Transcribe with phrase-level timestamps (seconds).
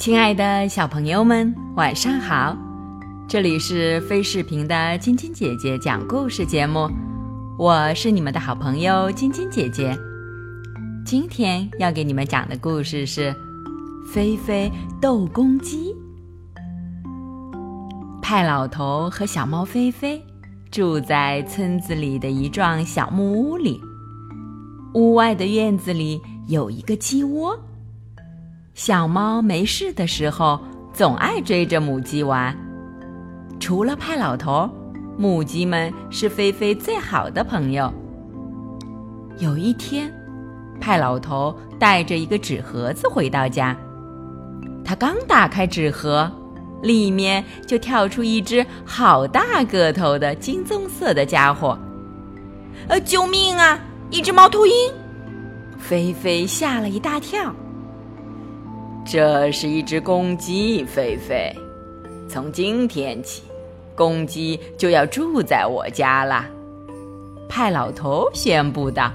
[0.00, 2.56] 亲爱的小朋友们，晚上好！
[3.28, 6.88] 这里是飞视频的晶晶姐姐讲故事节目，
[7.58, 9.94] 我是你们的好朋友晶晶姐姐。
[11.04, 13.30] 今天要给你们讲的故事是
[14.10, 15.94] 《菲菲斗公鸡》。
[18.22, 20.18] 派老头和小猫菲菲
[20.70, 23.78] 住在村子里的一幢小木屋里，
[24.94, 27.54] 屋外的院子里有一个鸡窝。
[28.82, 30.58] 小猫没事的时候，
[30.90, 32.56] 总爱追着母鸡玩。
[33.60, 34.66] 除了派老头，
[35.18, 37.92] 母鸡们是菲菲最好的朋友。
[39.36, 40.10] 有一天，
[40.80, 43.76] 派老头带着一个纸盒子回到家，
[44.82, 46.32] 他刚打开纸盒，
[46.82, 51.78] 里面就跳出一只好大个头的金棕色的家伙。
[52.88, 53.78] 呃，救命啊！
[54.10, 54.72] 一只猫头鹰！
[55.78, 57.54] 菲菲吓了一大跳。
[59.04, 61.52] 这是一只公鸡，菲菲。
[62.28, 63.42] 从今天起，
[63.96, 66.46] 公鸡就要住在我家了。
[67.48, 69.10] 派老头宣布道。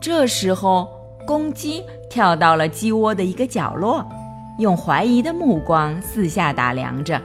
[0.00, 0.88] 这时候，
[1.26, 4.04] 公鸡跳到了鸡窝的一个角落，
[4.58, 7.20] 用怀疑的目光四下打量着。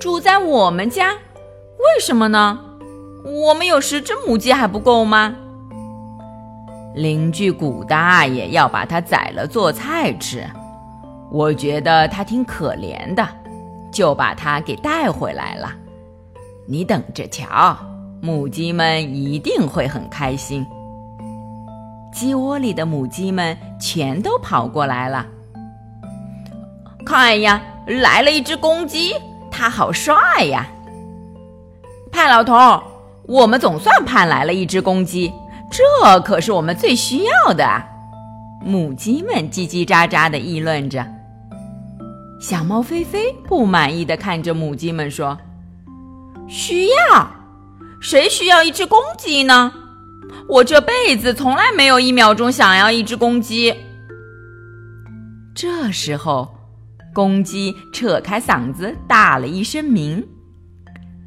[0.00, 2.58] 住在我们家，为什么呢？
[3.24, 5.36] 我们有十只母鸡还不够吗？
[6.94, 10.48] 邻居古大爷要把它宰了做菜吃，
[11.30, 13.26] 我觉得他挺可怜的，
[13.90, 15.72] 就把它给带回来了。
[16.66, 17.76] 你等着瞧，
[18.20, 20.64] 母鸡们一定会很开心。
[22.12, 25.26] 鸡窝里的母鸡们全都跑过来了。
[27.04, 29.12] 看呀，来了一只公鸡，
[29.50, 30.66] 它好帅呀！
[32.12, 32.80] 派老头，
[33.24, 35.32] 我们总算盼来了一只公鸡。
[35.74, 37.66] 这可是我们最需要的，
[38.62, 41.04] 母鸡们叽叽喳喳地议论着。
[42.40, 45.36] 小猫菲菲不满意地看着母鸡们说
[46.46, 47.28] ：“需要？
[48.00, 49.72] 谁需要一只公鸡呢？
[50.48, 53.74] 我这辈子从来没有一秒钟想要一只公鸡。”
[55.56, 56.54] 这时候，
[57.12, 60.24] 公鸡扯开嗓子打了一声鸣，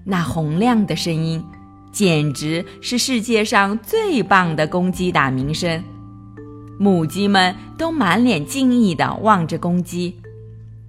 [0.05, 1.43] 那洪亮的声音。
[1.91, 5.83] 简直是世界上最棒的公鸡打鸣声，
[6.77, 10.15] 母鸡们都满脸敬意地望着公鸡，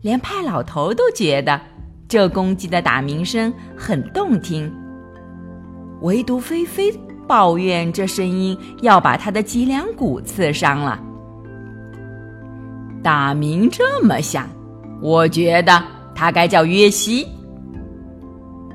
[0.03, 1.59] 连派老头都觉得
[2.07, 4.71] 这公鸡的打鸣声很动听。
[6.03, 6.93] 唯独菲菲
[7.27, 11.03] 抱怨这声音要把他的脊梁骨刺伤了。
[13.03, 14.49] 打鸣这么响，
[15.01, 15.83] 我觉得
[16.15, 17.27] 它该叫约西。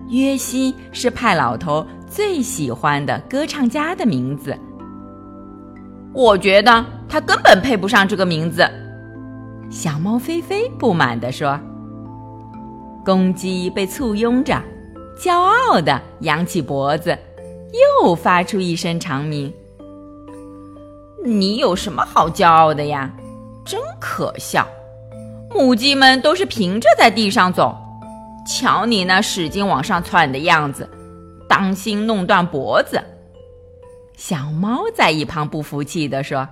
[0.09, 1.85] 约西是派老头。
[2.15, 4.55] 最喜欢的歌唱家的名字，
[6.13, 8.63] 我觉得他根本配不上这个名字。
[9.71, 11.59] 小猫菲菲不满地说。
[13.03, 14.61] 公鸡被簇拥着，
[15.17, 17.17] 骄傲地扬起脖子，
[18.03, 19.51] 又发出一声长鸣。
[21.25, 23.11] 你有什么好骄傲的呀？
[23.65, 24.67] 真可笑！
[25.49, 27.75] 母鸡们都是平着在地上走，
[28.47, 30.87] 瞧你那使劲往上窜的样子。
[31.47, 33.03] 当心弄断脖子！
[34.15, 36.47] 小猫在一旁不服气地说。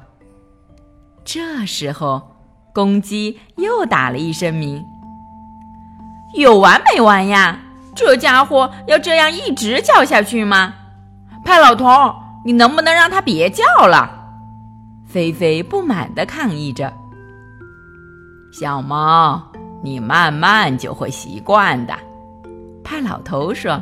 [1.24, 2.36] 这时候，
[2.74, 4.84] 公鸡又打了一声鸣。
[6.36, 7.60] 有完没完呀？
[7.96, 10.74] 这家伙要这样一直叫下去吗？
[11.46, 14.10] 派老头，你能不能让他别叫了？
[15.06, 16.92] 菲菲不满地抗议着。
[18.52, 19.42] 小猫，
[19.84, 21.94] 你慢慢就会习惯的。
[22.84, 23.82] 派老头说。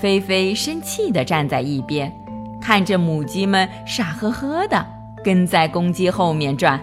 [0.00, 2.10] 菲菲生气地站在一边，
[2.58, 4.86] 看着母鸡们傻呵呵地
[5.22, 6.80] 跟在公鸡后面转。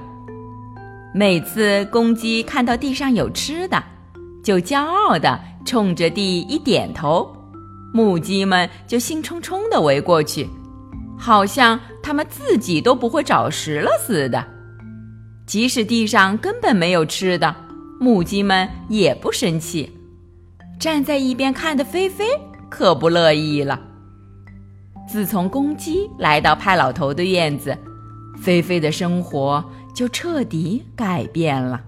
[1.16, 3.84] 每次公鸡看到地上有吃的，
[4.44, 7.28] 就骄傲地冲着地一点头，
[7.92, 10.48] 母鸡们就兴冲冲地围过去，
[11.18, 14.46] 好像它们自己都不会找食了似的。
[15.48, 17.56] 即使地上根本没有吃的，
[18.00, 19.92] 母鸡们也不生气。
[20.80, 22.26] 站在一边看的菲菲。
[22.70, 23.80] 可不乐意了。
[25.08, 27.78] 自从公鸡来到派老头的院子，
[28.42, 29.64] 菲菲的生活
[29.96, 31.82] 就彻底改变了。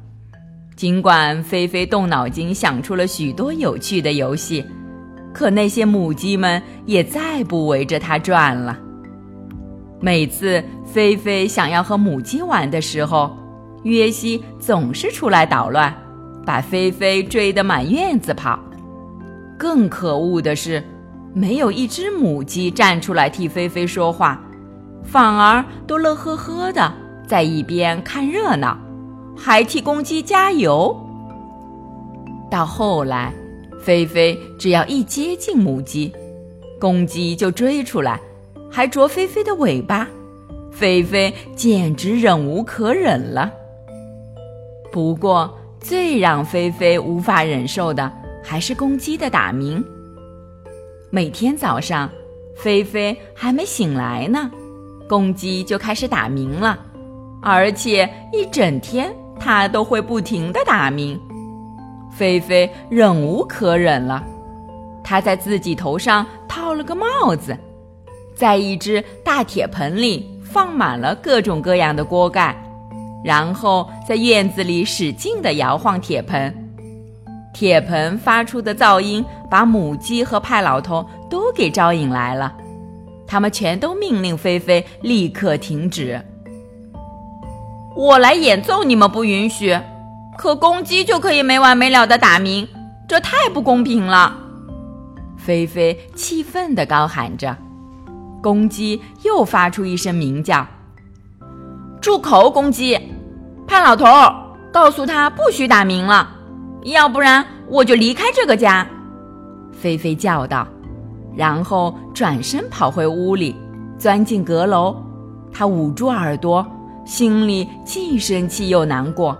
[0.75, 4.65] 尽管菲菲动脑筋想出了许多有趣的游戏，
[5.33, 8.79] 可那些母鸡们也再不围着它转了。
[9.99, 13.35] 每次菲菲想要和母鸡玩的时候，
[13.83, 15.93] 约西总是出来捣乱，
[16.45, 18.57] 把菲菲追得满院子跑。
[19.59, 20.81] 更可恶的是，
[21.33, 24.41] 没有一只母鸡站出来替菲菲说话，
[25.03, 26.91] 反而都乐呵呵的
[27.27, 28.77] 在一边看热闹，
[29.35, 30.97] 还替公鸡加油。
[32.49, 33.33] 到后来，
[33.83, 36.13] 菲菲只要一接近母鸡，
[36.79, 38.17] 公鸡就追出来，
[38.71, 40.07] 还啄菲菲的尾巴。
[40.71, 43.51] 菲菲简直忍无可忍了。
[44.89, 48.09] 不过，最让菲菲无法忍受的
[48.49, 49.85] 还是公鸡的打鸣。
[51.11, 52.09] 每天早上，
[52.55, 54.49] 菲菲还没醒来呢，
[55.07, 56.79] 公鸡就开始打鸣了，
[57.43, 61.15] 而且一整天它都会不停的打鸣。
[62.11, 64.25] 菲菲忍无可忍了，
[65.03, 67.55] 她在自己头上套了个帽子，
[68.33, 72.59] 在一只大铁盆里放满了各种各样的锅盖，
[73.23, 76.51] 然后在院子里使劲地摇晃铁盆。
[77.53, 82.53] 铁盆发出的噪音把母鸡和派老头都给招引来了，
[83.27, 86.23] 他们全都命令菲菲立刻停止。
[87.95, 89.77] 我来演奏，你们不允许。
[90.37, 92.65] 可公鸡就可以没完没了的打鸣，
[93.07, 94.37] 这太不公平了！
[95.37, 97.57] 菲菲气愤地高喊着。
[98.41, 100.65] 公鸡又发出一声鸣叫
[101.99, 102.97] ：“住口，公鸡！
[103.67, 104.05] 潘老头，
[104.71, 106.37] 告诉他不许打鸣了，
[106.83, 108.87] 要不然我就离开这个家！”
[109.71, 110.67] 菲菲叫道，
[111.35, 113.55] 然后转身跑回屋里，
[113.97, 114.95] 钻进阁楼。
[115.51, 116.65] 他捂住耳朵，
[117.05, 119.37] 心里既生气又难过。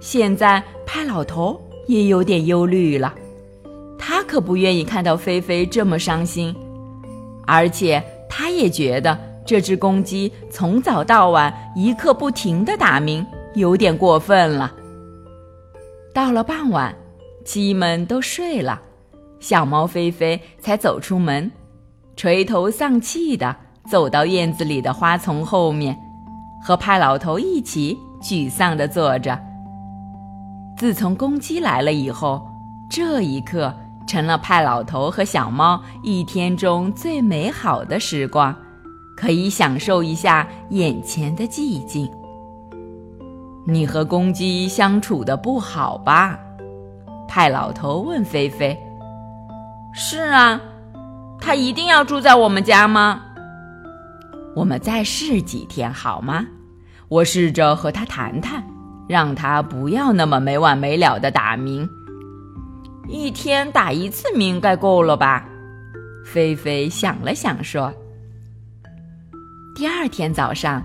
[0.00, 3.14] 现在派老头也有点忧虑了，
[3.98, 6.54] 他可不愿意看到菲菲这么伤心，
[7.46, 13.24] 而且他也觉得这只公鸡从早到晚一刻不停的打鸣
[13.54, 14.72] 有点过分了。
[16.14, 16.94] 到了傍晚，
[17.44, 18.80] 鸡们都睡了，
[19.40, 21.50] 小猫菲菲才走出门，
[22.16, 23.54] 垂头丧气的
[23.90, 25.98] 走到院子里的花丛后面，
[26.62, 29.36] 和派老头一起沮丧的坐着。
[30.78, 32.46] 自从公鸡来了以后，
[32.88, 33.74] 这一刻
[34.06, 38.54] 成了派老头和小猫一天中最美好的时光，
[39.16, 42.08] 可以享受一下眼前的寂静。
[43.66, 46.38] 你和公鸡相处的不好吧？
[47.26, 48.78] 派老头问菲菲。
[49.94, 50.60] 是啊，
[51.40, 53.22] 他一定要住在我们家吗？
[54.54, 56.46] 我们再试几天好吗？
[57.08, 58.62] 我试着和他谈谈。
[59.06, 61.86] 让他不要那么没完没了的打鸣，
[63.06, 65.46] 一天打一次鸣该够了吧？
[66.24, 67.92] 菲菲想了想说。
[69.74, 70.82] 第二天早上，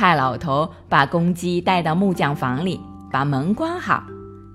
[0.00, 2.80] 派老头把公鸡带到木匠房里，
[3.12, 4.02] 把门关好，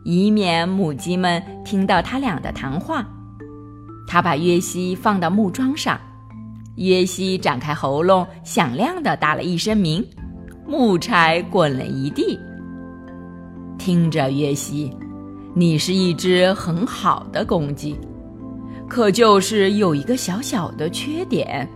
[0.03, 3.05] 以免母鸡们听到他俩的谈话。
[4.07, 5.99] 他把约西放到木桩上，
[6.77, 10.03] 约西展开喉咙，响亮地打了一声鸣，
[10.67, 12.39] 木柴滚了一地。
[13.77, 14.91] 听着，约西，
[15.53, 17.95] 你是一只很好的公鸡，
[18.89, 21.69] 可就是有一个小小的缺点，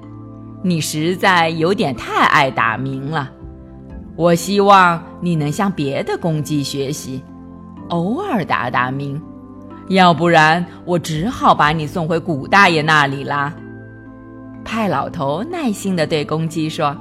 [0.63, 3.33] 你实在有点太爱打鸣了。
[4.19, 7.23] 我希望你能向别的公鸡学习，
[7.87, 9.17] 偶尔打打鸣，
[9.87, 13.55] 要不然我只好把你送回古大爷那里啦。
[14.65, 16.93] 派老头耐心地对公鸡说：“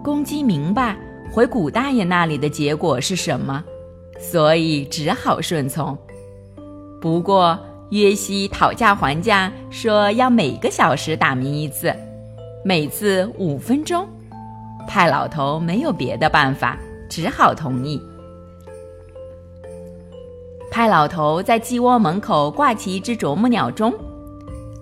[0.00, 0.96] 公鸡明白
[1.32, 3.64] 回古大爷那里的结果是什么。”
[4.16, 5.98] 所以只好顺从。
[7.00, 7.58] 不过
[7.90, 11.92] 约西讨价还价，说要每个小时打鸣一次，
[12.64, 14.06] 每次五分钟。
[14.86, 16.78] 派老头没有别的办法，
[17.08, 18.00] 只好同意。
[20.70, 23.92] 派老头在鸡窝门口挂起一只啄木鸟钟，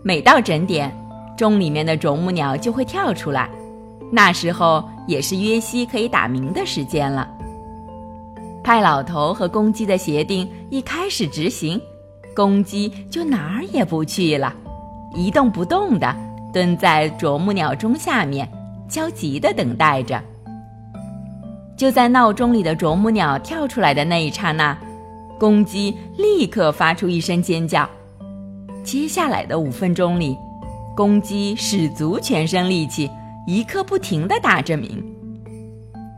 [0.03, 0.93] 每到整点，
[1.37, 3.49] 钟里面的啄木鸟就会跳出来，
[4.11, 7.29] 那时候也是约西可以打鸣的时间了。
[8.63, 11.81] 派老头和公鸡的协定一开始执行，
[12.35, 14.53] 公鸡就哪儿也不去了，
[15.15, 16.13] 一动不动地
[16.53, 18.51] 蹲在啄木鸟钟下面，
[18.95, 20.23] 焦急地等待着。
[21.77, 24.79] 就在闹钟里的啄木鸟跳出来的那一刹那，
[25.37, 27.91] 公鸡立刻发出一声尖叫。
[28.85, 30.39] 接下来的五分钟里，
[30.95, 33.11] 公鸡使足全身力气，
[33.49, 35.05] 一刻不停地打着鸣。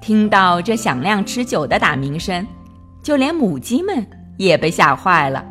[0.03, 2.47] 听到这响亮持久的打鸣声，
[3.03, 4.07] 就连母鸡们
[4.37, 5.43] 也被吓坏了。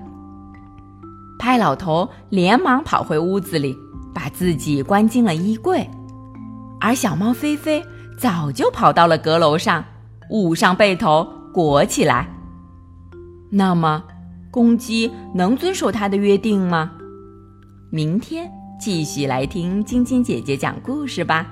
[1.39, 3.75] 派老头连忙跑回屋子里，
[4.13, 5.89] 把自己关进了衣柜，
[6.85, 7.83] 而小猫菲菲
[8.15, 9.83] 早就跑到了阁楼上，
[10.29, 12.27] 捂上被头裹起来。
[13.49, 14.03] 那么，
[14.51, 16.91] 公鸡能遵守它的约定吗？
[17.89, 18.47] 明天
[18.79, 21.47] 继续来听晶晶姐姐讲故事吧。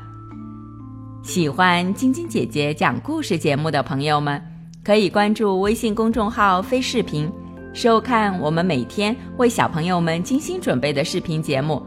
[1.24, 4.40] 喜欢晶晶姐姐讲故事节目的朋友们，
[4.84, 7.28] 可以关注微信公众号“飞视频”，
[7.74, 11.82] 收看我们每天为小朋友们精心准备的视频节目。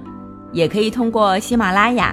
[0.52, 2.12] 也可以通过喜马拉雅